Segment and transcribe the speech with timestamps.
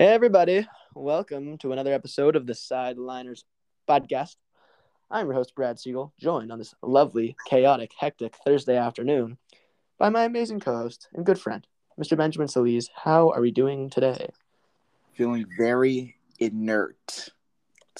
[0.00, 0.66] Hey, everybody.
[0.94, 3.44] Welcome to another episode of the Sideliners
[3.86, 4.36] podcast.
[5.10, 9.36] I'm your host, Brad Siegel, joined on this lovely, chaotic, hectic Thursday afternoon
[9.98, 11.66] by my amazing co host and good friend,
[12.00, 12.16] Mr.
[12.16, 12.88] Benjamin Solis.
[12.94, 14.30] How are we doing today?
[15.12, 16.96] Feeling very inert.
[17.06, 17.30] It's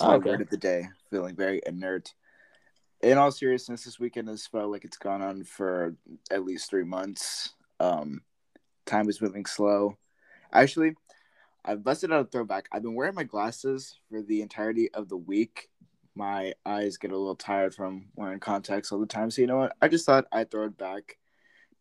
[0.01, 0.30] Oh, my okay.
[0.30, 0.88] word of the day.
[1.10, 2.14] Feeling very inert.
[3.02, 5.95] In all seriousness, this weekend has felt like it's gone on for
[6.30, 7.52] at least three months.
[7.78, 8.23] Um,
[8.87, 9.98] time is moving slow.
[10.51, 10.95] Actually,
[11.64, 12.69] I've busted out a throwback.
[12.73, 15.69] I've been wearing my glasses for the entirety of the week.
[16.14, 19.30] My eyes get a little tired from wearing contacts all the time.
[19.30, 19.77] So you know what?
[19.80, 21.19] I just thought I'd throw it back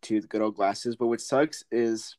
[0.03, 0.95] to the good old glasses.
[0.95, 2.15] But what sucks is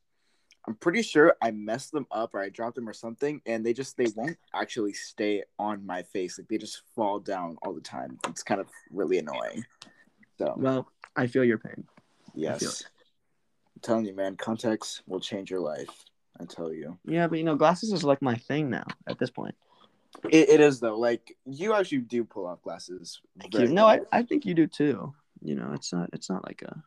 [0.67, 3.73] I'm pretty sure I messed them up or I dropped them or something, and they
[3.73, 6.37] just they won't actually stay on my face.
[6.37, 8.19] Like they just fall down all the time.
[8.27, 9.65] It's kind of really annoying.
[10.37, 11.85] So Well, I feel your pain.
[12.35, 12.83] yes,
[13.75, 16.05] I'm telling you, man, contacts will change your life.
[16.39, 19.29] I tell you, Yeah, but you know, glasses is like my thing now at this
[19.29, 19.55] point.
[20.29, 20.97] it, it is though.
[20.97, 23.21] Like you actually do pull off glasses.
[23.39, 23.67] Thank you.
[23.67, 24.01] No, I.
[24.11, 25.13] I think you do too.
[25.41, 26.83] You know, it's not it's not like a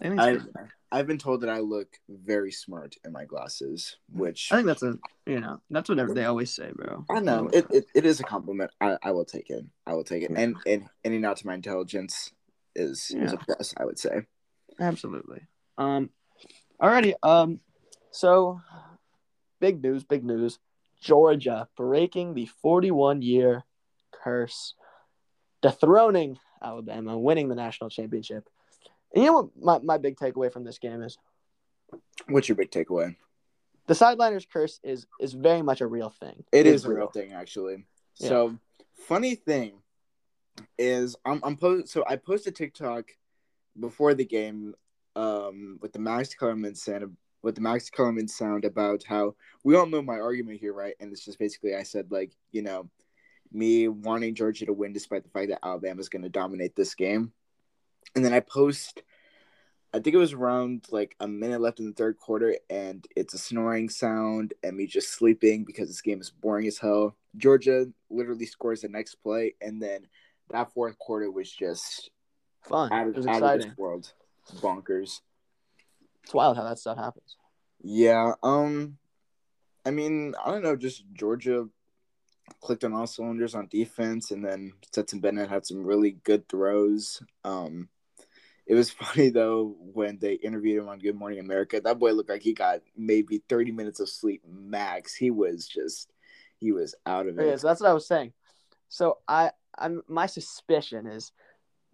[0.00, 0.70] I think, it's I good.
[0.92, 4.82] I've been told that I look very smart in my glasses, which I think that's
[4.82, 7.04] a you know, that's what they always say, bro.
[7.10, 8.72] I know it, it, it is a compliment.
[8.80, 9.64] I, I will take it.
[9.86, 10.32] I will take it.
[10.34, 12.32] And and any nod to my intelligence
[12.74, 13.74] is is a plus.
[13.76, 14.22] I would say.
[14.80, 15.42] Absolutely.
[15.78, 16.10] Um
[16.82, 17.60] alrighty, um
[18.10, 18.60] so
[19.60, 20.58] big news, big news.
[21.00, 23.64] Georgia breaking the 41 year
[24.12, 24.74] curse,
[25.62, 28.48] dethroning Alabama, winning the national championship.
[29.14, 31.18] And you know what my, my big takeaway from this game is?
[32.28, 33.16] What's your big takeaway?
[33.86, 36.44] The sideliners curse is is very much a real thing.
[36.52, 37.86] It It's is a real thing, actually.
[38.14, 38.56] So,
[39.08, 39.72] funny thing
[40.78, 41.88] is, I'm I'm post.
[41.88, 43.10] So I posted TikTok
[43.78, 44.74] before the game,
[45.16, 49.86] um, with the Max Kellerman sound, with the Max Kellerman sound about how we all
[49.86, 50.94] know my argument here, right?
[51.00, 52.88] And it's just basically I said like, you know,
[53.52, 57.32] me wanting Georgia to win despite the fact that Alabama's going to dominate this game,
[58.14, 59.02] and then I post.
[59.92, 63.34] I think it was around like a minute left in the third quarter, and it's
[63.34, 67.16] a snoring sound and me just sleeping because this game is boring as hell.
[67.36, 70.06] Georgia literally scores the next play, and then
[70.50, 72.10] that fourth quarter was just
[72.62, 72.92] Fun.
[72.92, 73.68] out It of, was out of exciting.
[73.70, 74.12] this world,
[74.58, 75.22] bonkers.
[76.24, 77.36] It's wild how that stuff happens.
[77.82, 78.98] Yeah, um,
[79.84, 81.66] I mean, I don't know, just Georgia
[82.60, 87.22] clicked on all cylinders on defense, and then Stetson Bennett had some really good throws.
[87.44, 87.88] Um,
[88.66, 91.80] it was funny though when they interviewed him on Good Morning America.
[91.80, 95.14] That boy looked like he got maybe thirty minutes of sleep max.
[95.14, 96.12] He was just,
[96.58, 97.46] he was out of it.
[97.46, 98.32] Yeah, so that's what I was saying.
[98.88, 101.32] So I, I'm my suspicion is,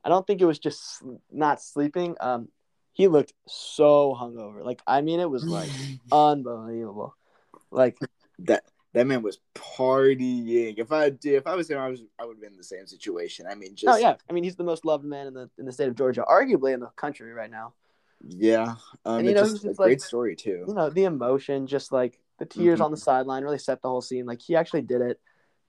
[0.05, 2.17] I don't think it was just not sleeping.
[2.21, 2.49] Um,
[2.97, 4.65] he looked so hungover.
[4.65, 5.69] Like I mean, it was like
[6.11, 7.15] unbelievable.
[7.71, 7.99] Like
[8.39, 8.65] that
[8.95, 10.79] that man was partying.
[10.79, 12.65] If I did, if I was him, I was I would have been in the
[12.65, 13.47] same situation.
[13.47, 15.67] I mean, just oh yeah, I mean he's the most loved man in the in
[15.67, 17.75] the state of Georgia, arguably in the country right now.
[18.27, 18.77] yeah.
[19.05, 20.65] Um, And, you it's know, just he's a just great story too.
[20.67, 22.85] You know the emotion, just like the tears Mhm.
[22.87, 24.25] on the sideline, really set the whole scene.
[24.25, 25.21] Like he actually did it.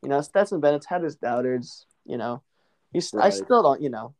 [0.01, 1.85] You know, Stetson Bennett's had his doubters.
[2.05, 2.41] You know,
[2.93, 3.81] he's I still don't.
[3.81, 4.15] You know,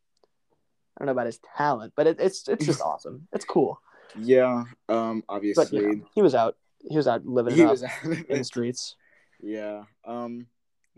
[0.97, 3.28] I don't know about his talent, but it, it's it's just awesome.
[3.31, 3.80] It's cool.
[4.19, 4.63] Yeah.
[4.90, 5.24] Um.
[5.28, 6.58] But Obviously, you know, he was out.
[6.80, 7.84] He was out living he it up was.
[8.03, 8.96] in the streets.
[9.41, 9.84] yeah.
[10.06, 10.47] Um.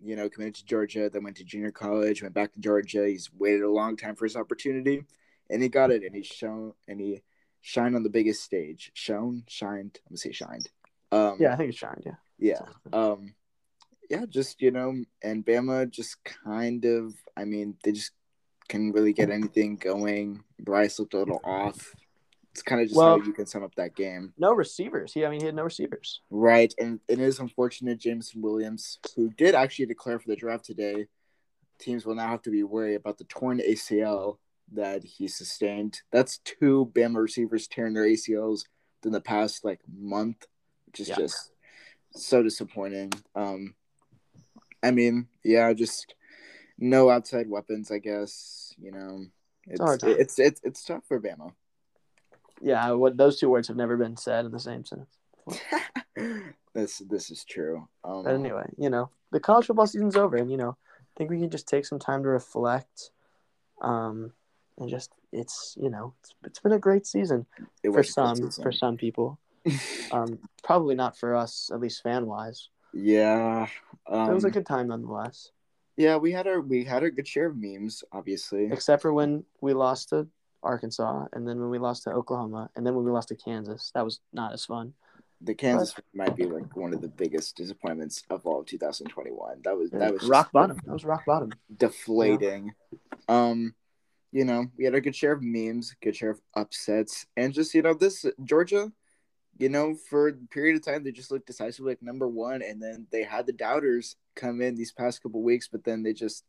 [0.02, 3.06] You know, committed to Georgia, then went to junior college, went back to Georgia.
[3.06, 5.04] He's waited a long time for his opportunity,
[5.50, 6.04] and he got it.
[6.04, 7.22] And he's shown, and he
[7.60, 8.92] shined on the biggest stage.
[8.94, 10.00] Shown, shined.
[10.06, 10.70] I'm gonna say shined.
[11.12, 11.36] Um.
[11.40, 12.04] Yeah, I think it's shined.
[12.06, 12.16] Yeah.
[12.38, 12.62] Yeah.
[12.94, 13.34] Um
[14.10, 18.12] yeah, just you know, and Bama just kind of I mean, they just
[18.70, 20.44] couldn't really get anything going.
[20.60, 21.96] Bryce looked a little off.
[22.52, 24.34] It's kind of just Well- how you can sum up that game.
[24.38, 25.14] No receivers.
[25.14, 26.22] He, I mean, he had no receivers.
[26.30, 26.74] Right.
[26.80, 31.08] And it is unfortunate Jameson Williams, who did actually declare for the draft today,
[31.80, 34.38] teams will now have to be worried about the torn ACL
[34.74, 36.02] that he sustained.
[36.12, 38.66] That's two Bama receivers tearing their ACLs
[39.06, 40.46] in the past like month,
[40.88, 41.16] which is Yeah.
[41.16, 41.52] just
[42.12, 43.12] so disappointing.
[43.36, 43.76] Um
[44.84, 46.14] I mean, yeah, just
[46.80, 48.74] no outside weapons, I guess.
[48.82, 49.26] You know,
[49.68, 49.98] it's time.
[50.04, 51.54] it's it's it's tough for Bama.
[52.62, 55.18] Yeah, what those two words have never been said in the same sentence.
[56.74, 57.88] this this is true.
[58.04, 61.30] Um, But anyway, you know, the college football season's over, and you know, I think
[61.30, 63.12] we can just take some time to reflect,
[63.82, 64.34] um,
[64.78, 67.46] and just it's you know, it's, it's been a great season
[67.84, 68.64] for was a good some season.
[68.64, 69.40] for some people.
[70.12, 72.70] Um, probably not for us, at least fan wise.
[72.94, 73.68] Yeah.
[74.08, 75.52] Um, it was a good time nonetheless,
[76.00, 78.70] yeah, we had our we had our good share of memes, obviously.
[78.72, 80.28] except for when we lost to
[80.64, 83.92] Arkansas, and then when we lost to Oklahoma, and then when we lost to Kansas.
[83.94, 84.94] That was not as fun.
[85.42, 89.58] the Kansas might be like one of the biggest disappointments of all of 2021.
[89.64, 90.80] That was that was rock bottom.
[90.86, 91.52] That was rock bottom.
[91.76, 92.72] deflating.
[93.28, 93.76] Um,
[94.32, 97.74] you know, we had a good share of memes, good share of upsets, and just
[97.74, 98.90] you know this Georgia,
[99.60, 102.82] you know, for a period of time they just looked decisively like number one, and
[102.82, 106.46] then they had the doubters come in these past couple weeks, but then they just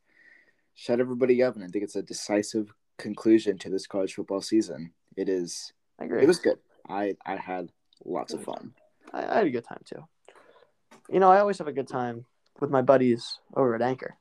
[0.75, 4.93] shut everybody up, and I think it's a decisive conclusion to this college football season.
[5.17, 5.73] It is.
[5.99, 6.23] I agree.
[6.23, 6.59] It was good.
[6.89, 7.71] I I had
[8.05, 8.73] lots of fun.
[9.13, 10.05] I, I had a good time too.
[11.11, 12.25] You know, I always have a good time
[12.61, 14.17] with my buddies over at Anchor.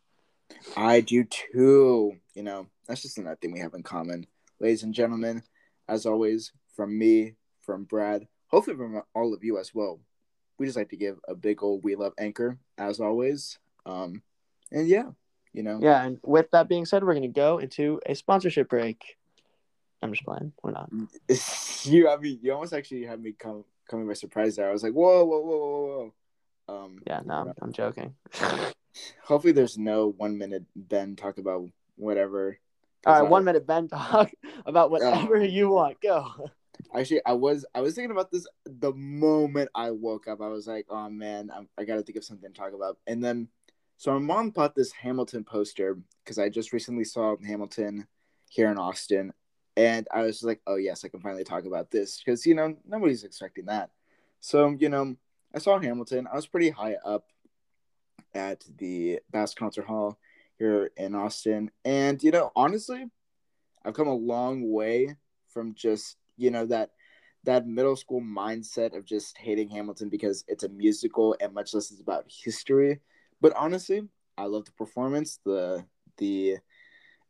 [0.75, 2.13] I do too.
[2.33, 4.25] You know, that's just another thing we have in common.
[4.59, 5.43] Ladies and gentlemen,
[5.87, 9.99] as always, from me, from Brad, hopefully from all of you as well.
[10.57, 13.57] We just like to give a big old we love anchor as always.
[13.85, 14.21] Um
[14.71, 15.09] and yeah,
[15.53, 15.79] you know.
[15.81, 19.17] Yeah, and with that being said, we're gonna go into a sponsorship break.
[20.01, 20.53] I'm just playing.
[20.63, 20.89] We're not.
[21.83, 24.69] you I mean you almost actually had me come coming by surprise there.
[24.69, 26.13] I was like, whoa, whoa, whoa, whoa,
[26.67, 26.75] whoa.
[26.83, 28.15] Um Yeah, no, I'm, I'm joking.
[29.23, 32.57] hopefully there's no one minute Ben talk about whatever.
[33.05, 33.87] All right, I- one minute, Ben.
[33.87, 34.31] Talk
[34.65, 36.01] about whatever you want.
[36.01, 36.49] Go.
[36.95, 40.41] Actually, I was I was thinking about this the moment I woke up.
[40.41, 42.97] I was like, "Oh man, I'm, I got to think of something to talk about."
[43.05, 43.47] And then,
[43.97, 48.07] so my mom bought this Hamilton poster because I just recently saw Hamilton
[48.49, 49.33] here in Austin,
[49.77, 52.75] and I was like, "Oh yes, I can finally talk about this," because you know
[52.87, 53.91] nobody's expecting that.
[54.39, 55.15] So you know,
[55.53, 56.27] I saw Hamilton.
[56.31, 57.25] I was pretty high up
[58.33, 60.17] at the Bass Concert Hall
[60.57, 63.05] here in Austin, and you know, honestly,
[63.85, 65.15] I've come a long way
[65.49, 66.91] from just you know that
[67.43, 71.91] that middle school mindset of just hating Hamilton because it's a musical and much less
[71.91, 72.99] is about history.
[73.39, 74.01] But honestly,
[74.37, 75.39] I love the performance.
[75.45, 75.85] The
[76.17, 76.57] the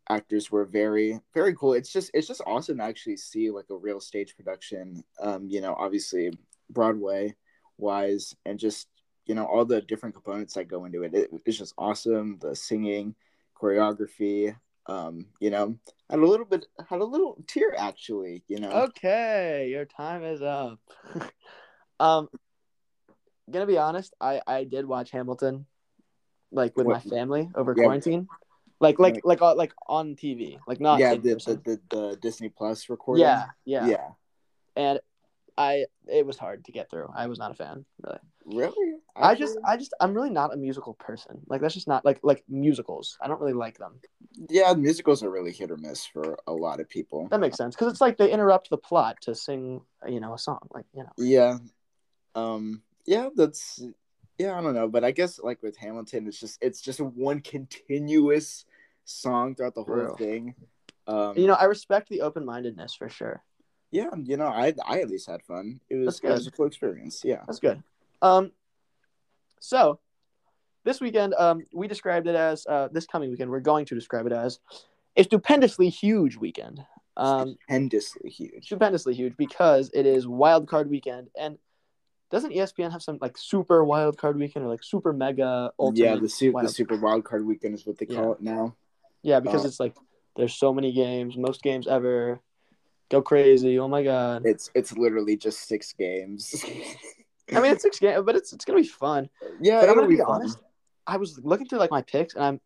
[0.10, 1.74] actors were very very cool.
[1.74, 5.04] It's just it's just awesome to actually see like a real stage production.
[5.20, 6.32] Um, you know, obviously
[6.70, 7.36] Broadway
[7.78, 8.88] wise, and just
[9.26, 11.14] you know all the different components that go into it.
[11.14, 12.38] it it's just awesome.
[12.42, 13.16] The singing,
[13.60, 14.56] choreography.
[14.90, 15.78] Um, you know,
[16.10, 18.44] had a little bit had a little tear actually.
[18.48, 18.72] You know.
[18.72, 20.80] Okay, your time is up.
[22.00, 22.28] um,
[23.52, 25.66] gonna be honest, I I did watch Hamilton,
[26.52, 27.84] like with my family over Yeah.
[27.84, 28.28] quarantine,
[28.80, 29.22] like like Yeah.
[29.24, 33.26] like uh, like on TV, like not yeah, the, the, the the Disney Plus recording.
[33.26, 34.10] yeah, yeah, yeah.
[34.76, 35.00] and
[35.60, 37.10] I it was hard to get through.
[37.14, 38.20] I was not a fan, really.
[38.46, 38.96] Really?
[39.14, 41.42] I just I just I'm really not a musical person.
[41.48, 43.18] Like that's just not like like musicals.
[43.22, 44.00] I don't really like them.
[44.50, 47.28] yeah, musicals are really hit or miss for a lot of people.
[47.30, 50.40] That makes sense because it's like they interrupt the plot to sing, you know, a
[50.40, 50.66] song.
[50.74, 51.58] Like you know, Yeah.
[52.36, 52.82] Um.
[53.06, 53.84] Yeah, that's.
[54.38, 57.42] Yeah, I don't know, but I guess like with Hamilton, it's just it's just one
[57.42, 58.64] continuous
[59.04, 60.16] song throughout the whole True.
[60.18, 60.56] thing.
[61.06, 63.44] Um, you know, I respect the open mindedness for sure.
[63.92, 65.80] Yeah, you know, I I at least had fun.
[65.90, 67.22] It was it was a cool experience.
[67.24, 67.44] Yeah.
[67.48, 67.82] That's good.
[68.22, 68.52] Um,
[69.60, 70.00] so
[70.84, 73.50] this weekend, um, we described it as uh, this coming weekend.
[73.52, 74.60] We're going to describe it as
[75.18, 76.84] a stupendously huge weekend.
[77.18, 78.66] Um, Stupendously huge.
[78.66, 81.58] stupendously huge because it is wild card weekend and.
[82.32, 86.06] Doesn't ESPN have some like super wild card weekend or like super mega ultimate?
[86.06, 88.32] Yeah, the su- the super wild card weekend is what they call Yeah.
[88.34, 88.76] it now.
[89.24, 89.96] Yeah, because Uh, it's like
[90.36, 92.40] there's so many games, most games ever.
[93.10, 93.80] Go crazy!
[93.80, 94.44] Oh my god!
[94.46, 96.64] It's it's literally just six games.
[97.52, 99.30] I mean, it's six games, but it's it's gonna be fun.
[99.60, 100.60] yeah, But I'm gonna be be honest.
[101.08, 102.62] I was looking through like my picks, and I'm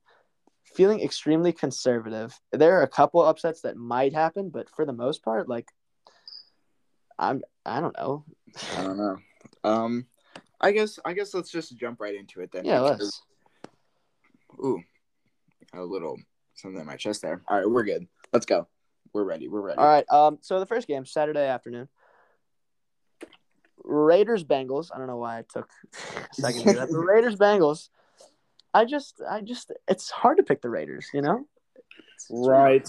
[0.65, 2.37] feeling extremely conservative.
[2.51, 5.69] There are a couple upsets that might happen, but for the most part, like
[7.17, 8.25] I'm I don't know.
[8.77, 9.17] I don't know.
[9.63, 10.07] Um,
[10.59, 12.65] I guess I guess let's just jump right into it then.
[12.65, 13.21] Yeah, let's.
[14.59, 14.81] Ooh,
[15.73, 16.17] a little
[16.55, 17.41] something in my chest there.
[17.47, 18.07] All right, we're good.
[18.33, 18.67] Let's go.
[19.13, 19.47] We're ready.
[19.47, 19.77] We're ready.
[19.79, 20.05] All right.
[20.11, 20.39] Um.
[20.41, 21.87] So the first game, Saturday afternoon.
[23.83, 24.89] Raiders Bengals.
[24.93, 25.69] I don't know why I took
[26.15, 26.89] a second to that.
[26.91, 27.89] but Raiders Bengals.
[28.73, 31.07] I just, I just, it's hard to pick the Raiders.
[31.13, 31.45] You know.
[31.75, 32.87] It's- it's Right.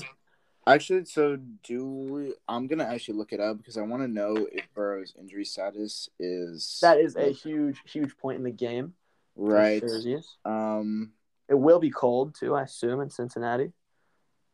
[0.66, 4.48] Actually, so do we, I'm gonna actually look it up because I want to know
[4.50, 8.94] if Burrow's injury status is That is a huge, huge point in the game.
[9.36, 9.82] right.
[10.46, 11.12] Um,
[11.50, 13.72] It will be cold too, I assume, in Cincinnati.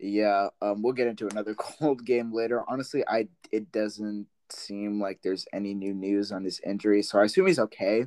[0.00, 0.48] Yeah.
[0.62, 2.64] Um, we'll get into another cold game later.
[2.68, 7.24] Honestly, I it doesn't seem like there's any new news on his injury, so I
[7.24, 8.06] assume he's okay.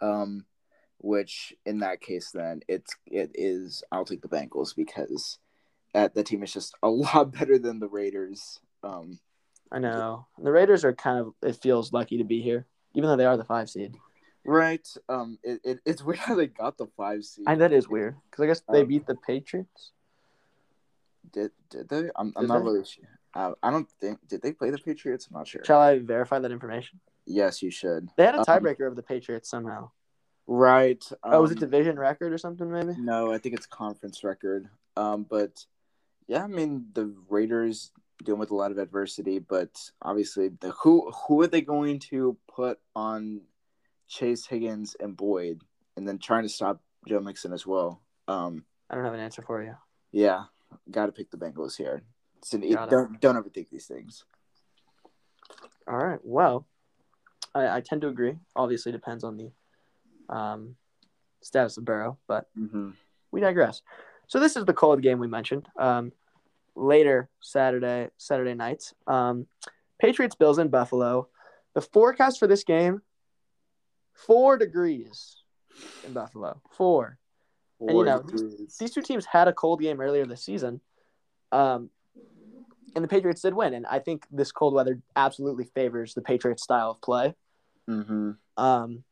[0.00, 0.46] Um,
[0.98, 5.38] which in that case, then it's it is I'll take the Bengals because
[5.94, 8.60] that the team is just a lot better than the Raiders.
[8.82, 9.20] Um,
[9.70, 11.34] I know the Raiders are kind of.
[11.42, 13.94] It feels lucky to be here, even though they are the five seed.
[14.44, 14.86] right.
[15.08, 17.44] Um, it, it it's weird how they got the five seed.
[17.48, 19.92] And that is weird because I guess they Um, beat the Patriots.
[21.32, 22.10] Did did they?
[22.16, 22.64] I'm, I'm Did not they?
[22.64, 23.04] really sure.
[23.34, 25.26] Uh, I don't think did they play the Patriots?
[25.30, 25.64] I'm not sure.
[25.64, 27.00] Shall I verify that information?
[27.26, 28.08] Yes, you should.
[28.16, 29.90] They had a Um, tiebreaker over the Patriots somehow.
[30.46, 31.02] Right.
[31.22, 32.70] oh, was it um, division record or something?
[32.70, 32.94] Maybe.
[32.98, 34.68] No, I think it's conference record.
[34.96, 35.64] Um, but
[36.26, 37.92] yeah, I mean the Raiders
[38.24, 39.70] dealing with a lot of adversity, but
[40.02, 43.42] obviously the who who are they going to put on
[44.08, 45.62] Chase Higgins and Boyd,
[45.96, 48.02] and then trying to stop Joe Mixon as well.
[48.28, 49.74] Um, I don't have an answer for you.
[50.10, 50.44] yeah,
[50.90, 52.02] got to pick the Bengals here.
[52.42, 52.90] So it.
[52.90, 54.24] don't don't overthink these things.
[55.88, 56.18] All right.
[56.22, 56.66] Well,
[57.54, 58.36] I, I tend to agree.
[58.56, 60.76] Obviously, depends on the um,
[61.40, 62.90] status of Burrow, but Mm-hmm.
[63.30, 63.82] we digress.
[64.26, 65.68] So this is the cold game we mentioned.
[65.78, 66.12] Um,
[66.74, 68.94] later Saturday, Saturday nights.
[69.06, 69.46] Um,
[70.00, 71.28] Patriots Bills in Buffalo.
[71.74, 73.02] The forecast for this game:
[74.14, 75.36] four degrees
[76.04, 76.60] in Buffalo.
[76.70, 77.18] Four.
[77.88, 78.22] And, you know,
[78.78, 80.80] These two teams had a cold game earlier this season,
[81.50, 81.90] um,
[82.94, 83.74] and the Patriots did win.
[83.74, 87.34] And I think this cold weather absolutely favors the Patriots' style of play.
[87.88, 88.32] mm-hmm.
[88.56, 89.04] Um,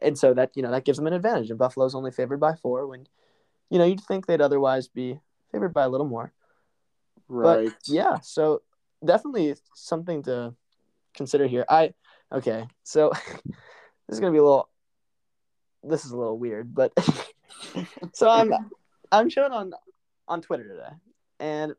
[0.00, 1.50] and so that you know that gives them an advantage.
[1.50, 3.06] And Buffalo's only favored by four when,
[3.70, 5.20] you know, you'd think they'd otherwise be
[5.52, 6.32] favored by a little more.
[7.28, 7.66] Right.
[7.66, 8.62] But yeah, so
[9.04, 10.54] definitely something to
[11.14, 11.64] consider here.
[11.68, 11.94] I
[12.32, 13.12] okay, so
[13.46, 13.54] this
[14.08, 14.68] is gonna be a little.
[15.84, 16.92] This is a little weird, but
[18.12, 18.52] so I'm
[19.10, 19.72] I'm showing on
[20.26, 20.94] on Twitter today,
[21.40, 21.74] and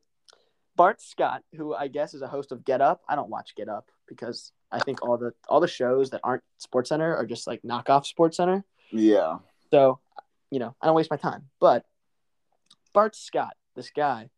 [0.79, 3.01] Bart Scott, who I guess is a host of Get Up.
[3.07, 6.43] I don't watch Get Up because I think all the all the shows that aren't
[6.57, 8.63] Sports Center are just like knockoff Sports Center.
[8.91, 9.39] Yeah.
[9.71, 9.99] So,
[10.49, 11.49] you know, I don't waste my time.
[11.59, 11.85] But
[12.93, 14.29] Bart Scott, this guy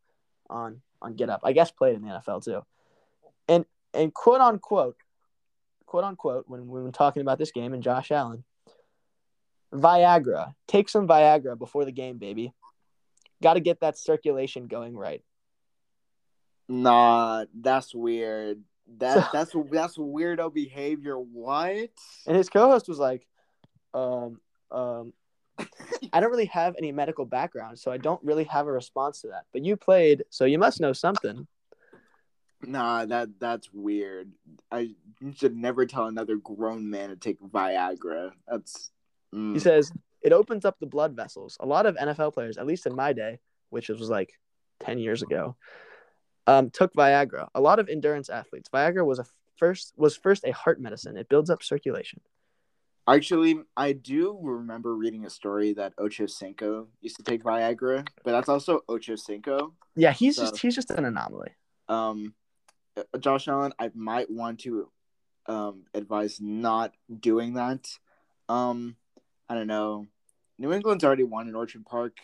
[0.50, 2.62] on on Get Up, I guess played in the NFL too.
[3.48, 4.96] And and quote unquote,
[5.86, 8.42] quote unquote, when we were talking about this game and Josh Allen,
[9.72, 10.54] Viagra.
[10.68, 12.52] Take some Viagra before the game, baby.
[13.42, 15.22] Got to get that circulation going right.
[16.68, 18.62] Nah, that's weird.
[18.98, 21.18] That So- that's that's weirdo behavior.
[21.18, 21.90] What?
[22.26, 23.26] And his co-host was like,
[23.94, 25.12] um, um,
[26.12, 29.28] I don't really have any medical background, so I don't really have a response to
[29.28, 29.44] that.
[29.52, 31.46] But you played, so you must know something.
[32.64, 34.30] Nah, that that's weird.
[34.70, 38.30] I you should never tell another grown man to take Viagra.
[38.46, 38.91] That's
[39.34, 39.52] mm.
[39.54, 41.56] He says it opens up the blood vessels.
[41.60, 43.38] A lot of NFL players, at least in my day,
[43.70, 44.38] which was like
[44.80, 45.56] ten years ago,
[46.46, 47.48] um, took Viagra.
[47.54, 48.68] A lot of endurance athletes.
[48.72, 49.24] Viagra was a
[49.56, 51.16] first was first a heart medicine.
[51.16, 52.20] It builds up circulation.
[53.08, 58.30] actually I do remember reading a story that Ocho Cinco used to take Viagra, but
[58.32, 59.74] that's also Ocho Cinco.
[59.96, 61.50] Yeah, he's So- just he's just an anomaly.
[61.88, 62.34] Um,
[62.96, 64.90] uh, Josh Allen, I might want to
[65.46, 67.88] um advise not doing that.
[68.48, 68.96] Um,
[69.48, 70.06] I don't know.
[70.58, 72.16] New England's already won in Orchard Park,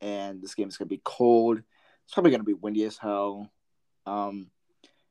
[0.00, 1.58] and this game is gonna be cold.
[2.04, 3.50] It's probably gonna be windy as hell.
[4.06, 4.50] Um,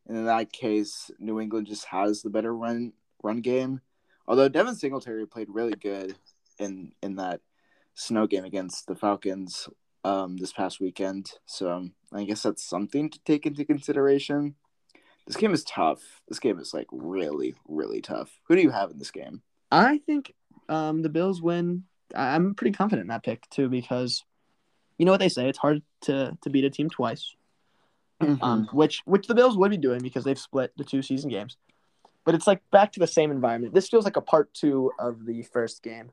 [0.07, 3.81] and in that case, New England just has the better run run game.
[4.27, 6.15] Although Devin Singletary played really good
[6.57, 7.41] in in that
[7.95, 9.67] snow game against the Falcons
[10.03, 14.55] um this past weekend, so I guess that's something to take into consideration.
[15.27, 16.01] This game is tough.
[16.27, 18.39] This game is like really, really tough.
[18.47, 19.43] Who do you have in this game?
[19.71, 20.33] I think
[20.69, 21.83] um, the Bills win.
[22.15, 24.23] I'm pretty confident in that pick too because
[24.97, 25.49] you know what they say.
[25.49, 27.35] It's hard to to beat a team twice.
[28.41, 31.57] um, which which the Bills would be doing because they've split the two season games.
[32.25, 33.73] But it's like back to the same environment.
[33.73, 36.11] This feels like a part two of the first game,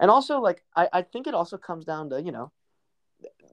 [0.00, 2.52] and also like I, I think it also comes down to you know,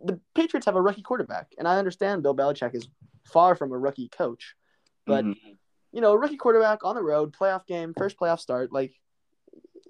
[0.03, 2.87] the Patriots have a rookie quarterback, and I understand Bill Belichick is
[3.25, 4.55] far from a rookie coach,
[5.05, 5.57] but Mhm.
[5.91, 8.93] you know, a rookie quarterback on the road, playoff game, first playoff start, like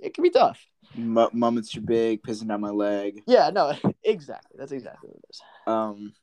[0.01, 0.59] it can be tough.
[0.97, 3.21] M- moments too big, pissing down my leg.
[3.27, 4.57] Yeah, no, exactly.
[4.57, 5.41] That's exactly what it is.
[5.67, 6.13] Um,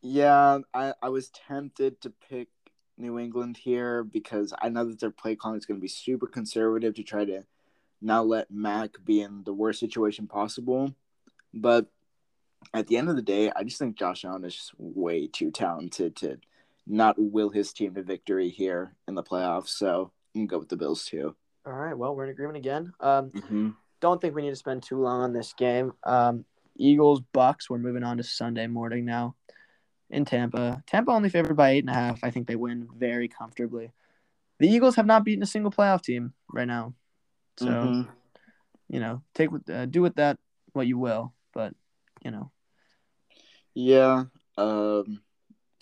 [0.00, 2.48] yeah, I, I was tempted to pick
[2.96, 6.26] New England here because I know that their play calling is going to be super
[6.26, 7.44] conservative to try to
[8.00, 10.94] not let Mac be in the worst situation possible.
[11.52, 11.86] But
[12.74, 15.50] at the end of the day, I just think Josh Allen is just way too
[15.50, 16.38] talented to
[16.86, 19.68] not will his team to victory here in the playoffs.
[19.68, 21.34] So I'm going to go with the Bills too.
[21.68, 22.92] All right, well, we're in agreement again.
[23.00, 23.68] Um, Mm-hmm.
[24.00, 25.92] don't think we need to spend too long on this game.
[26.04, 26.46] Um,
[26.76, 27.68] Eagles Bucs.
[27.68, 29.34] We're moving on to Sunday morning now
[30.08, 30.82] in Tampa.
[30.86, 32.20] Tampa only favored by eight and a half.
[32.22, 33.92] I think they win very comfortably.
[34.60, 36.94] The Eagles have not beaten a single playoff team right now,
[37.58, 38.08] so Mhm.
[38.88, 40.38] you know, take uh, do with that
[40.72, 41.34] what you will.
[41.52, 41.74] But
[42.24, 42.50] you know,
[43.74, 44.24] Yeah.
[44.56, 45.22] Um,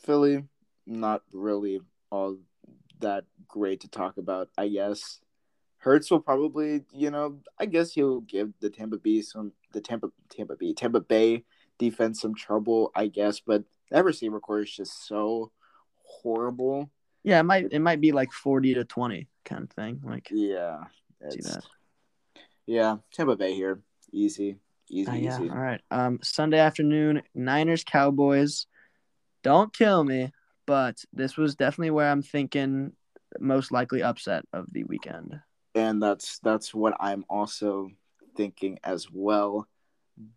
[0.02, 0.44] Philly,
[0.84, 2.38] not really all
[3.00, 5.20] that great to talk about, I guess.
[5.78, 10.09] Hurts will probably, you know, I guess he'll give the Tampa Bay some the Tampa
[10.28, 11.45] Tampa Bay Tampa Bay
[11.78, 13.40] defense some trouble, I guess.
[13.40, 15.52] But that receiver core is just so
[16.02, 16.90] horrible.
[17.23, 20.00] Yeah, it might it might be like forty to twenty kind of thing.
[20.04, 20.85] Like Yeah.
[21.30, 21.64] see that.
[22.66, 22.97] Yeah.
[23.12, 23.80] Tampa Bay here.
[24.12, 24.59] Easy.
[24.88, 25.40] Easy, Uh, yeah.
[25.40, 25.50] easy.
[25.50, 25.80] All right.
[25.90, 28.66] Um, Sunday afternoon, Niners Cowboys.
[29.42, 30.33] Don't kill me,
[30.66, 32.92] but this was definitely where I'm thinking
[33.40, 35.40] most likely upset of the weekend.
[35.76, 37.90] And that's that's what I'm also
[38.35, 39.68] thinking as well.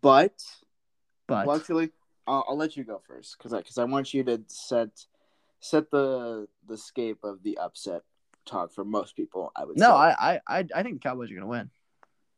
[0.02, 0.42] But
[1.26, 1.90] But well, actually,
[2.26, 4.90] I'll, I'll let you go first because I because I want you to set
[5.60, 8.02] set the the scape of the upset
[8.44, 9.50] talk for most people.
[9.56, 9.92] I would no, say.
[9.92, 11.70] I, I I I think the Cowboys are gonna win.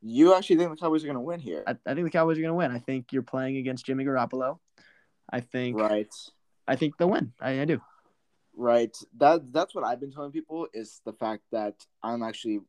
[0.01, 2.37] you actually think the Cowboys are going to win here, I, I think the Cowboys
[2.37, 2.71] are gonna win.
[2.71, 4.59] I think you're playing against Jimmy Garoppolo.
[5.29, 6.13] I think right?
[6.67, 7.33] I think they'll win.
[7.41, 7.81] I, I do.
[8.55, 8.95] Right.
[9.17, 12.59] That that's what I've been telling people is the fact that I'm actually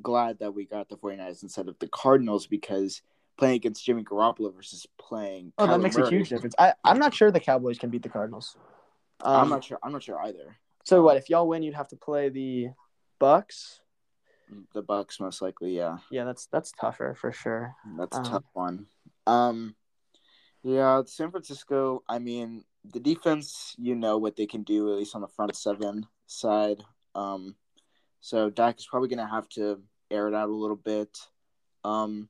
[0.00, 3.02] glad that we got the 49ers instead of the Cardinals because
[3.38, 6.54] playing against Jimmy Garoppolo versus playing Oh, that makes Murray, a huge difference.
[6.58, 8.56] I I'm not sure the Cowboys can beat the Cardinals.
[9.22, 9.78] Um, I'm not sure.
[9.82, 10.56] I'm not sure either.
[10.84, 11.62] So what if y'all win?
[11.62, 12.68] You'd have to play the
[13.20, 13.80] Bucs.
[14.74, 15.98] The Bucs most likely, yeah.
[16.10, 17.74] Yeah, that's that's tougher for sure.
[17.96, 18.86] That's a Um, tough one.
[19.26, 19.74] Um
[20.62, 25.14] yeah, San Francisco, I mean, the defense, you know what they can do at least
[25.14, 26.82] on the front seven side.
[27.14, 27.54] Um
[28.20, 31.18] so Dak is probably going to have to air it out a little bit.
[31.84, 32.28] Um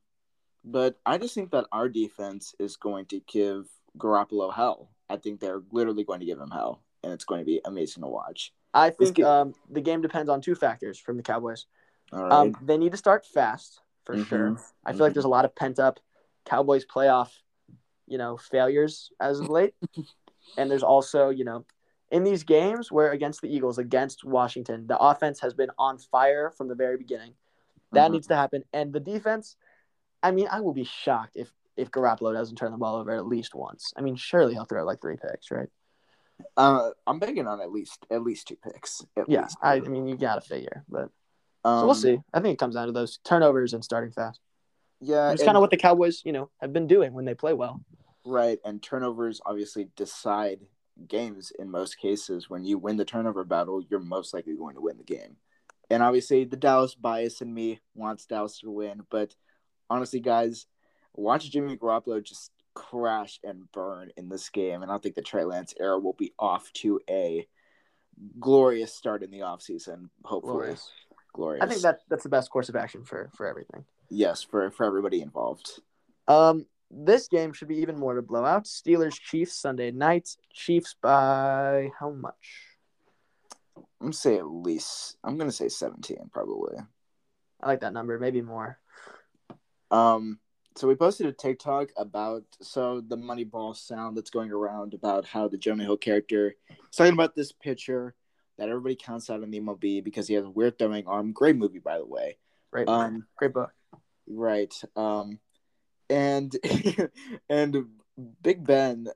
[0.62, 3.66] but I just think that our defense is going to give
[3.97, 4.90] Garoppolo hell.
[5.09, 8.02] I think they're literally going to give him hell and it's going to be amazing
[8.02, 8.52] to watch.
[8.75, 11.66] I think ga- um, the game depends on two factors from the Cowboys.
[12.12, 12.32] All right.
[12.32, 14.26] Um, they need to start fast for Mhm.
[14.26, 14.56] sure.
[14.85, 15.99] I feel like there's a lot of pent up
[16.44, 17.32] Cowboys playoff,
[18.06, 19.75] you know, failures as of late,
[20.59, 21.64] and there's also you know,
[22.10, 26.50] in these games where against the Eagles, against Washington, the offense has been on fire
[26.50, 27.34] from the very beginning.
[27.92, 28.12] That Mhm.
[28.14, 29.56] needs to happen, and the defense.
[30.22, 33.26] I mean, I will be shocked if if Garoppolo doesn't turn the ball over at
[33.26, 33.92] least once.
[33.96, 35.68] I mean, surely he'll throw like three picks, right?
[36.56, 39.04] uh, I'm betting on at least at least two picks.
[39.28, 39.46] Yeah.
[39.62, 41.10] I, I mean, you gotta figure, but
[41.64, 42.18] um, so we'll see.
[42.32, 44.40] I think it comes down to those turnovers and starting fast.
[45.00, 47.52] Yeah, It's kind of what the Cowboys, you know, have been doing when they play
[47.54, 47.80] well.
[48.25, 50.60] Right, and turnovers obviously decide
[51.08, 52.50] games in most cases.
[52.50, 55.36] When you win the turnover battle, you're most likely going to win the game.
[55.91, 59.34] And obviously, the Dallas bias in me wants Dallas to win, but
[59.89, 60.67] honestly, guys,
[61.15, 65.45] watch Jimmy Garoppolo just crash and burn in this game, and I think the Trey
[65.45, 67.47] Lance era will be off to a
[68.39, 70.10] glorious start in the offseason.
[70.25, 70.91] Hopefully, glorious.
[71.32, 71.63] Glorious.
[71.63, 73.84] I think that that's the best course of action for for everything.
[74.10, 75.80] yes for for everybody involved.
[76.28, 78.64] Um, this game should be even more to blowout.
[78.64, 80.36] Steelers Chiefs Sunday night.
[80.52, 82.64] Chiefs by how much?
[83.76, 85.16] I'm gonna say at least.
[85.22, 86.76] I'm gonna say 17 probably.
[87.62, 88.78] I like that number, maybe more.
[89.90, 90.38] Um,
[90.76, 95.48] so we posted a TikTok about so the Moneyball sound that's going around about how
[95.48, 98.14] the Jonah Hill character is talking about this pitcher
[98.56, 101.32] that everybody counts out in the MLB because he has a weird throwing arm.
[101.32, 102.38] Great movie, by the way.
[102.70, 103.72] Great, Um, great book.
[104.28, 104.72] Right.
[104.96, 105.40] Um,
[106.10, 106.54] and
[107.49, 107.86] and
[108.42, 109.08] Big Ben,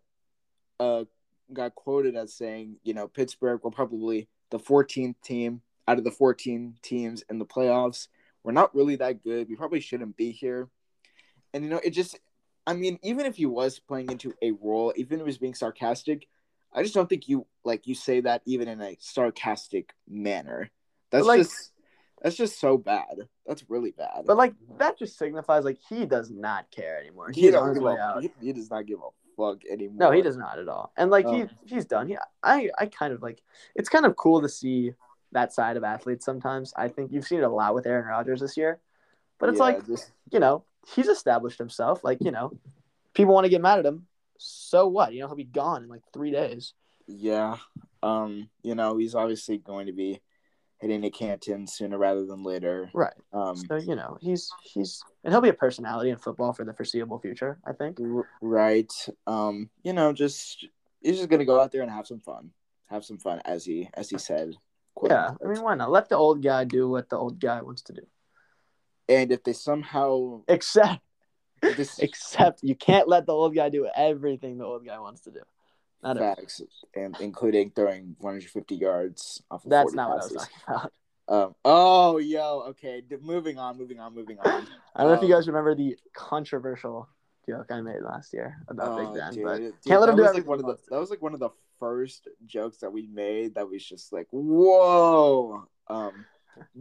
[0.80, 1.04] uh,
[1.52, 6.10] got quoted as saying, you know, Pittsburgh were probably the 14th team out of the
[6.10, 8.08] 14 teams in the playoffs.
[8.42, 9.48] We're not really that good.
[9.48, 10.68] We probably shouldn't be here.
[11.52, 12.18] And you know, it just,
[12.66, 15.54] I mean, even if he was playing into a role, even if he was being
[15.54, 16.26] sarcastic,
[16.72, 20.70] I just don't think you like you say that even in a sarcastic manner.
[21.10, 21.72] That's like- just
[22.24, 23.28] that's just so bad.
[23.46, 24.24] That's really bad.
[24.26, 27.30] But like that just signifies like he does not care anymore.
[27.32, 28.22] he, He's on his way out.
[28.22, 29.96] he, he does not give a fuck anymore.
[29.98, 30.92] No, he does not at all.
[30.96, 32.08] And like he he's done.
[32.08, 33.42] He, I I kind of like
[33.76, 34.94] it's kind of cool to see
[35.32, 36.72] that side of athletes sometimes.
[36.76, 38.80] I think you've seen it a lot with Aaron Rodgers this year.
[39.38, 42.02] But it's Yeah, like, just- you know, he's established himself.
[42.04, 42.52] Like, you know,
[43.14, 44.06] people want to get mad at him.
[44.38, 45.12] So what?
[45.12, 46.72] You know, he'll be gone in like three days.
[47.06, 47.56] yeah.
[48.02, 50.20] Um, you know, he's obviously going to be
[50.84, 52.90] hitting to Canton sooner rather than later.
[52.92, 53.14] Right.
[53.32, 56.74] Um, So, you know, he's he's and he'll be a personality in football for the
[56.74, 57.98] foreseeable future, I think.
[57.98, 58.92] r- right.
[59.26, 60.66] Um, you know, just
[61.00, 62.50] he's just gonna go out there and have some fun.
[62.90, 64.52] Have some fun, as he as he said.
[65.02, 65.30] Yeah.
[65.42, 65.90] I mean, why not?
[65.90, 68.02] Let the old guy do what the old guy wants to do.
[69.08, 71.00] And if they somehow Except
[71.62, 75.30] this except you can't let the old guy do everything the old guy wants to
[75.30, 75.40] do.
[76.02, 76.60] Not facts,
[76.94, 80.92] and including throwing 150 yards off of That's 40 not what I was talking about.
[81.26, 83.00] Um, oh, yo, okay.
[83.00, 84.66] D- moving on, moving on, moving on.
[84.94, 87.08] I don't know if you Um, guys remember the controversial
[87.48, 90.16] joke I made last year about Oh, Big Ben, dude, but dude, can't let him
[90.16, 92.78] that do was like one of the that was like one of the first jokes
[92.78, 95.66] that we made that was just like whoa.
[95.88, 96.26] Um,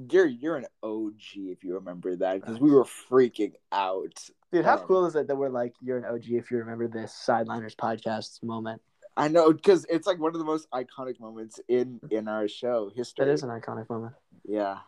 [0.09, 4.13] you're you're an OG if you remember that because we were freaking out.
[4.51, 6.87] dude, how um, cool is it that we're like, you're an OG if you remember
[6.87, 8.81] this Sideliners podcast moment?
[9.15, 12.91] I know because it's like one of the most iconic moments in in our show
[12.95, 13.27] history.
[13.27, 14.13] It is an iconic moment.
[14.43, 14.79] Yeah.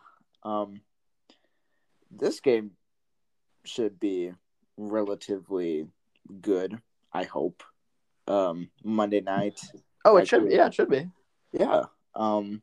[0.42, 0.80] Um.
[2.10, 2.72] This game
[3.64, 4.32] should be
[4.76, 5.86] relatively
[6.40, 6.80] good.
[7.12, 7.62] I hope.
[8.26, 8.70] Um.
[8.82, 9.60] Monday night.
[10.04, 10.48] Oh, it should.
[10.48, 10.54] Be.
[10.54, 11.08] Yeah, it should be.
[11.52, 11.84] Yeah.
[12.14, 12.62] Um.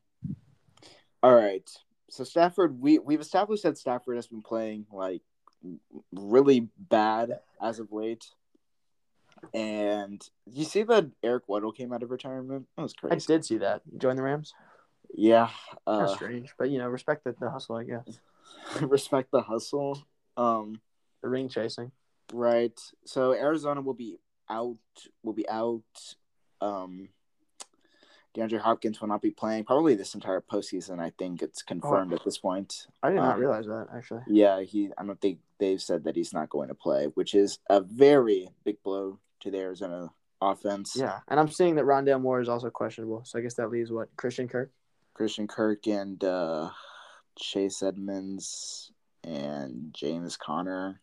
[1.22, 1.70] All right.
[2.10, 5.22] So Stafford, we we've established that Stafford has been playing like
[6.12, 8.26] really bad as of late.
[9.54, 12.66] And you see that Eric Weddle came out of retirement?
[12.76, 13.16] That was crazy.
[13.16, 13.82] I did see that.
[13.98, 14.54] Join the Rams.
[15.14, 15.50] Yeah.
[15.86, 18.20] Uh, strange, but you know, respect the, the hustle, I guess.
[18.82, 20.04] respect the hustle.
[20.38, 20.82] Um,
[21.22, 21.92] the ring chasing.
[22.34, 22.80] Right.
[23.06, 24.18] So Arizona will be
[24.50, 24.78] out.
[25.22, 25.84] Will be out.
[26.62, 27.10] Um,
[28.36, 31.00] DeAndre Hopkins will not be playing probably this entire postseason.
[31.00, 32.88] I think it's confirmed oh, at this point.
[33.04, 34.22] I did not um, realize that actually.
[34.28, 34.90] Yeah, he.
[34.98, 38.50] I don't think they've said that he's not going to play, which is a very
[38.66, 40.10] big blow to the Arizona
[40.42, 40.96] offense.
[40.96, 43.24] Yeah, and I'm seeing that Rondale Moore is also questionable.
[43.26, 44.72] So I guess that leaves what Christian Kirk,
[45.14, 46.70] Christian Kirk, and uh,
[47.38, 48.92] Chase Edmonds
[49.24, 51.00] and James Conner.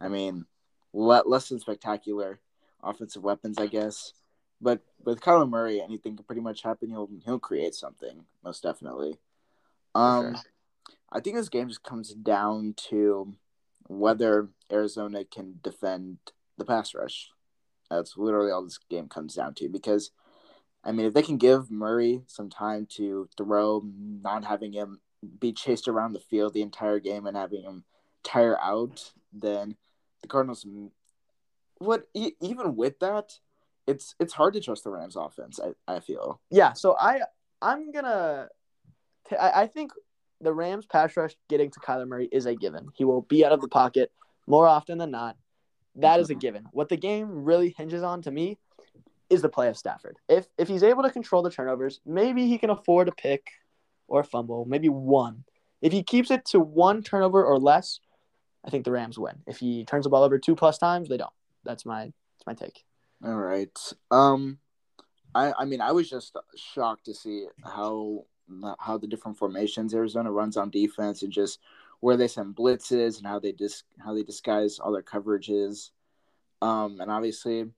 [0.00, 0.46] I mean,
[0.92, 2.40] le- less than spectacular
[2.82, 4.12] offensive weapons, I guess.
[4.60, 6.90] But with Kyler Murray, anything can pretty much happen.
[6.90, 9.18] He'll he'll create something, most definitely.
[9.94, 10.42] Um, sure.
[11.10, 13.34] I think this game just comes down to
[13.88, 16.18] whether Arizona can defend
[16.58, 17.30] the pass rush.
[17.90, 19.68] That's literally all this game comes down to.
[19.68, 20.10] Because,
[20.84, 23.82] I mean, if they can give Murray some time to throw,
[24.22, 25.00] not having him
[25.38, 27.84] be chased around the field the entire game and having him
[28.24, 29.76] tire out, then
[30.22, 30.66] the Cardinals.
[31.78, 33.38] What even with that,
[33.86, 35.60] it's it's hard to trust the Rams offense.
[35.60, 36.40] I, I feel.
[36.50, 37.20] Yeah, so I
[37.60, 38.48] I'm gonna
[39.28, 39.92] t- I, I think
[40.40, 42.88] the Rams pass rush getting to Kyler Murray is a given.
[42.94, 44.12] He will be out of the pocket
[44.46, 45.36] more often than not.
[45.96, 46.66] That is a given.
[46.72, 48.58] What the game really hinges on to me
[49.28, 50.18] is the play of Stafford.
[50.28, 53.50] If if he's able to control the turnovers, maybe he can afford a pick
[54.08, 55.44] or a fumble, maybe one.
[55.80, 58.00] If he keeps it to one turnover or less,
[58.64, 59.42] I think the Rams win.
[59.46, 61.32] If he turns the ball over two plus times, they don't.
[61.64, 62.84] That's my that's my take.
[63.24, 63.76] All right.
[64.10, 64.58] Um,
[65.34, 68.24] I I mean I was just shocked to see how
[68.78, 71.58] how the different formations Arizona runs on defense and just
[72.02, 75.92] where they send blitzes and how they dis how they disguise all their coverages.
[76.60, 77.70] Um, and obviously,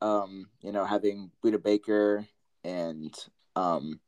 [0.00, 2.26] um, you know, having Budda Baker
[2.64, 3.14] and
[3.54, 4.00] um,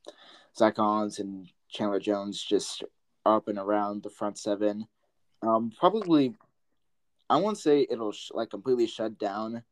[0.56, 2.82] Zach Collins and Chandler Jones just
[3.26, 4.88] up and around the front seven.
[5.42, 6.34] Um, probably,
[7.28, 9.62] I won't say it'll sh- like completely shut down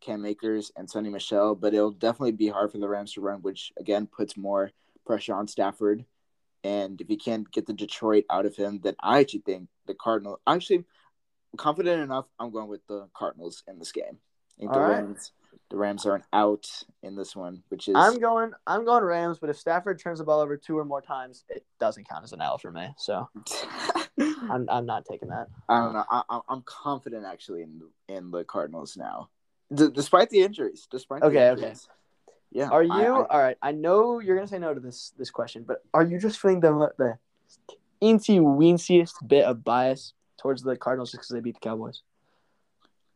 [0.00, 3.42] Cam Akers and Sony Michel, but it'll definitely be hard for the Rams to run,
[3.42, 4.70] which again puts more
[5.04, 6.06] pressure on Stafford.
[6.62, 9.94] And if you can't get the Detroit out of him, then I actually think the
[9.94, 10.40] Cardinals.
[10.46, 10.84] Actually,
[11.56, 12.26] confident enough.
[12.38, 14.18] I'm going with the Cardinals in this game.
[14.58, 14.90] I think the right.
[14.90, 15.32] Rams.
[15.70, 16.66] The Rams are an out
[17.02, 17.94] in this one, which is.
[17.96, 18.52] I'm going.
[18.66, 21.64] I'm going Rams, but if Stafford turns the ball over two or more times, it
[21.78, 22.88] doesn't count as an L for me.
[22.96, 23.28] So.
[24.50, 25.46] I'm, I'm not taking that.
[25.68, 26.04] I don't know.
[26.10, 29.30] I, I'm confident actually in in the Cardinals now.
[29.72, 31.86] D- despite the injuries, despite okay, injuries.
[31.88, 31.99] okay.
[32.52, 32.68] Yeah.
[32.68, 33.56] Are you I, I, all right?
[33.62, 36.60] I know you're gonna say no to this this question, but are you just feeling
[36.60, 37.18] the the
[38.02, 42.02] incy weensiest bit of bias towards the Cardinals just because they beat the Cowboys?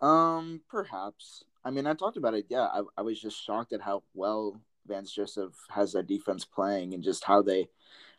[0.01, 1.45] Um, perhaps.
[1.65, 2.47] I mean, I talked about it.
[2.49, 6.95] Yeah, I, I was just shocked at how well Vance Joseph has that defense playing
[6.95, 7.69] and just how they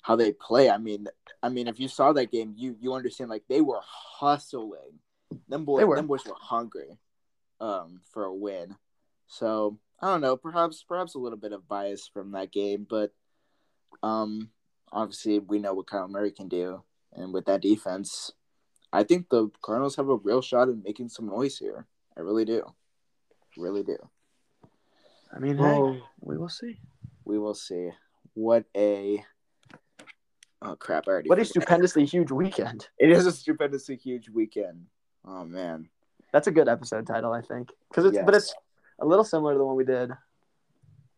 [0.02, 0.70] how they play.
[0.70, 1.08] I mean,
[1.42, 5.00] I mean, if you saw that game, you you understand like they were hustling.
[5.48, 6.98] Them boys, them boys were hungry
[7.60, 8.76] um, for a win.
[9.28, 13.12] So I don't know, perhaps perhaps a little bit of bias from that game, but
[14.04, 14.50] um,
[14.92, 18.32] obviously we know what Kyler Murray can do, and with that defense,
[18.92, 21.86] I think the Cardinals have a real shot at making some noise here.
[22.18, 22.64] I really do,
[23.58, 23.98] really do.
[25.34, 26.80] I mean, well, hey, we will see.
[27.24, 27.90] We will see.
[28.34, 29.24] What a
[30.62, 31.06] oh crap!
[31.08, 31.30] I already.
[31.30, 32.90] What a stupendously huge weekend!
[33.00, 34.88] It is a stupendously huge weekend.
[35.26, 35.90] Oh man.
[36.32, 38.26] That's a good episode title, I think, because it's yes.
[38.26, 38.54] but it's
[39.00, 40.12] a little similar to the one we did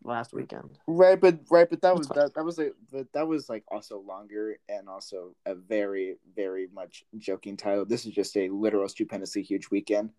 [0.04, 0.80] last weekend.
[0.88, 4.00] Right, but right, but that was that, that was a but that was like also
[4.00, 7.86] longer and also a very very much joking title.
[7.86, 10.12] This is just a literal stupendously huge weekend,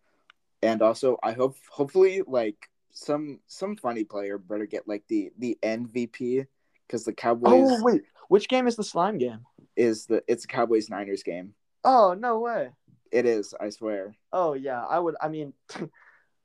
[0.63, 5.59] and also I hope hopefully like some some funny player better get like the the
[5.63, 6.47] MVP
[6.87, 7.53] because the Cowboys.
[7.53, 9.41] Oh wait, which game is the slime game?
[9.77, 11.55] Is the it's a Cowboys Niners game?
[11.85, 12.71] Oh no way!
[13.11, 14.17] It is, I swear.
[14.33, 15.15] Oh yeah, I would.
[15.21, 15.53] I mean,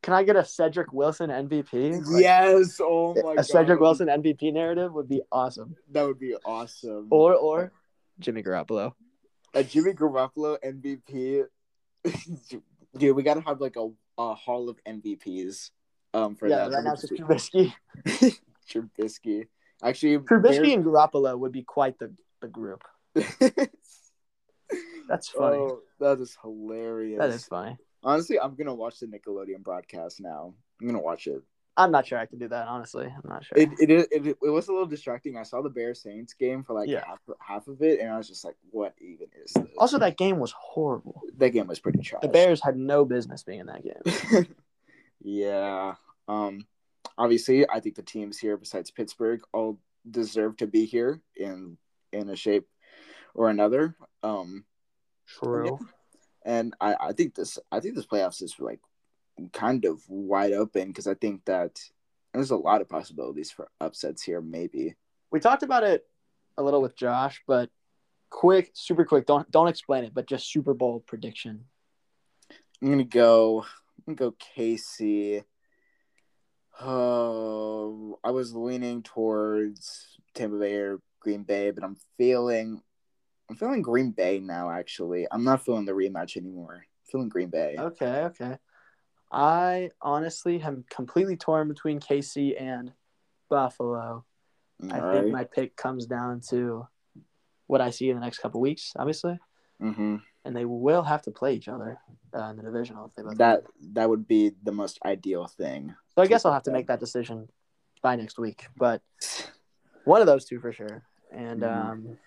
[0.04, 2.06] can I get a Cedric Wilson MVP?
[2.06, 2.80] Like, yes.
[2.82, 3.32] Oh my God.
[3.32, 3.46] a god.
[3.46, 5.76] Cedric Wilson MVP narrative would be awesome.
[5.92, 7.08] That would be awesome.
[7.10, 7.72] Or or
[8.20, 8.94] Jimmy Garoppolo.
[9.56, 11.46] A Jimmy Garoppolo MVP.
[12.98, 15.72] Dude, we gotta have like a, a hall of MVPs
[16.14, 16.76] Um, for yeah, that.
[16.76, 17.74] right now it's Trubisky.
[18.70, 19.48] Trubisky.
[19.82, 22.84] Actually, Trubisky and Garoppolo would be quite the, the group.
[25.08, 25.58] That's funny.
[25.58, 27.20] oh, that is hilarious.
[27.20, 27.78] that is funny.
[28.04, 30.54] Honestly, I'm gonna watch the Nickelodeon broadcast now.
[30.82, 31.42] I'm gonna watch it.
[31.76, 32.68] I'm not sure I can do that.
[32.68, 33.58] Honestly, I'm not sure.
[33.58, 35.38] It it, it, it, it was a little distracting.
[35.38, 37.04] I saw the Bears Saints game for like Yeah.
[37.06, 40.18] half, half of it, and I was just like, "What even is this?" also, that
[40.18, 41.22] game was horrible.
[41.38, 42.22] that game was pretty trash.
[42.22, 44.48] The Bears had no business being in that game.
[45.22, 45.96] yeah.
[46.28, 46.68] Um.
[47.18, 51.78] Obviously, I think the teams here, besides Pittsburgh, all deserve to be here in
[52.12, 52.68] in a shape
[53.34, 53.96] or another.
[54.22, 54.66] Um.
[55.26, 55.80] True.
[56.46, 58.80] And I, I think this I think this playoffs is like
[59.52, 61.80] kind of wide open because I think that
[62.34, 64.42] there's a lot of possibilities for upsets here.
[64.42, 64.96] Maybe
[65.32, 66.06] We talked about it
[66.58, 67.70] a little with Josh, but
[68.30, 69.26] quick, super quick.
[69.26, 71.66] Don't don't explain it, but just Super Bowl prediction.
[72.82, 73.66] I'm gonna go.
[74.08, 75.44] I'm gonna go KC.
[76.82, 82.82] Oh, I was leaning towards Tampa Bay or Green Bay, but I'm feeling
[83.54, 84.72] I'm feeling Green Bay now.
[84.72, 86.74] Actually, I'm not feeling the rematch anymore.
[86.74, 87.76] I'm feeling Green Bay.
[87.78, 88.58] Okay, okay.
[89.32, 92.92] I honestly am completely torn between KC and
[93.52, 94.26] Buffalo.
[94.90, 96.88] I All think my pick comes down to
[97.68, 99.38] what I see in the next couple weeks, obviously,
[99.80, 100.16] mm-hmm.
[100.46, 102.00] and they will have to play each other
[102.36, 103.06] uh, in the divisional.
[103.06, 105.94] If they both That that would be the most ideal thing.
[106.16, 107.50] so I guess I'll have to make that decision
[108.02, 109.04] by next week, but
[110.06, 111.04] one of those two for sure.
[111.32, 111.92] And Mhm.
[111.92, 112.18] um,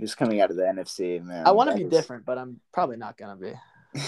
[0.00, 1.46] Just coming out of the NFC, man.
[1.46, 3.52] I want to be is- different, but I'm probably not gonna be.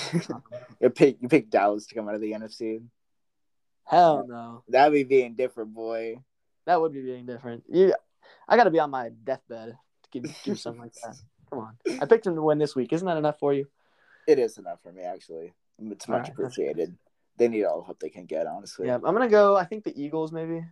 [0.81, 2.83] you pick you pick Dallas to come out of the NFC.
[3.85, 6.23] Hell no, That'd be being different, boy.
[6.67, 7.65] that would be being different.
[7.69, 7.95] You,
[8.49, 11.17] I got to be on my deathbed to give, do something like that.
[11.51, 12.93] Come on, I picked him to win this week.
[12.93, 13.67] Isn't that enough for you?
[14.29, 15.53] It is enough for me, actually.
[15.83, 16.29] It's much right.
[16.31, 16.97] appreciated.
[17.37, 18.87] They need all the help they can get, honestly.
[18.87, 19.57] Yeah, I'm gonna go.
[19.57, 20.63] I think the Eagles maybe.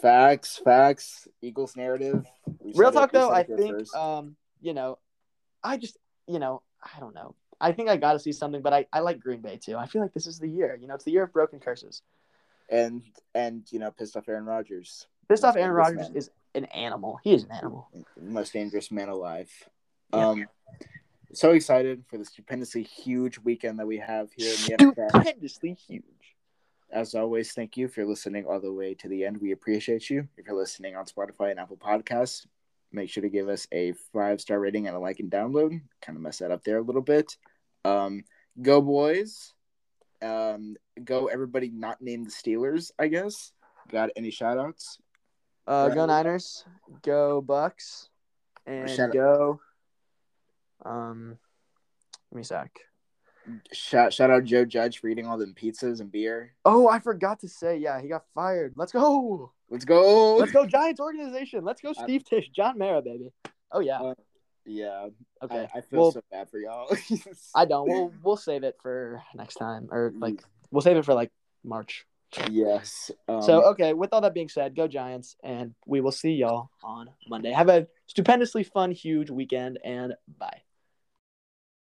[0.00, 1.28] Facts, facts.
[1.42, 2.24] Eagles narrative.
[2.58, 3.94] We Real talk though, I think first.
[3.94, 4.98] um, you know,
[5.62, 5.96] I just
[6.26, 7.34] you know, I don't know.
[7.60, 9.76] I think I got to see something, but I, I like Green Bay too.
[9.76, 10.78] I feel like this is the year.
[10.80, 12.02] You know, it's the year of broken curses.
[12.70, 13.02] and
[13.34, 15.06] and you know, pissed off Aaron Rodgers.
[15.28, 16.16] Pissed off Aaron Rodgers man.
[16.16, 17.20] is an animal.
[17.22, 17.88] He is an animal.
[18.20, 19.50] most dangerous man alive.
[20.12, 20.28] Yeah.
[20.28, 20.46] Um,
[21.32, 25.08] so excited for the stupendously huge weekend that we have here in the.
[25.10, 26.04] Stupendously huge.
[26.90, 29.40] As always, thank you if you're listening all the way to the end.
[29.40, 30.26] We appreciate you.
[30.36, 32.46] If you're listening on Spotify and Apple Podcasts,
[32.92, 35.80] make sure to give us a five star rating and a like and download.
[36.02, 37.36] Kind of mess that up there a little bit.
[37.84, 38.24] Um,
[38.60, 39.54] go boys.
[40.22, 42.90] Um, go everybody not named the Steelers.
[42.98, 43.52] I guess.
[43.90, 44.98] Got any shout outs?
[45.66, 46.64] Uh, go Niners.
[47.02, 48.08] Go Bucs.
[48.66, 49.60] And Shout out- go.
[50.84, 51.38] Um,
[52.30, 52.70] give me a sec.
[53.72, 56.52] Shout shout out Joe Judge for eating all them pizzas and beer.
[56.64, 57.78] Oh, I forgot to say.
[57.78, 58.74] Yeah, he got fired.
[58.76, 59.52] Let's go.
[59.70, 60.36] Let's go.
[60.36, 61.64] Let's go Giants organization.
[61.64, 63.32] Let's go I- Steve Tisch, John Mara, baby.
[63.72, 64.00] Oh yeah.
[64.00, 64.14] Uh,
[64.66, 65.08] Yeah,
[65.42, 65.66] Okay.
[65.74, 66.94] I, I feel well, so bad for y'all.
[67.54, 67.88] I don't.
[67.88, 70.20] We'll we'll save it for next time, or Mm.
[70.20, 71.30] like we'll save it for like
[71.64, 72.04] March.
[72.50, 73.10] yes.
[73.28, 73.92] Um, so okay.
[73.92, 77.50] With all that being said, go Giants, and we will see y'all on Monday.
[77.52, 80.62] Have a stupendously fun, huge weekend, and bye.